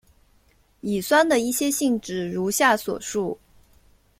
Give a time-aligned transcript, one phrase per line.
[0.79, 3.37] 乙酸的一些性质如下所述。